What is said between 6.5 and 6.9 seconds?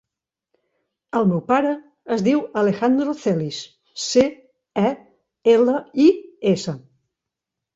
essa.